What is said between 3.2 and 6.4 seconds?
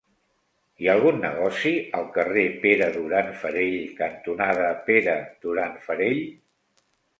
Farell cantonada Pere Duran Farell?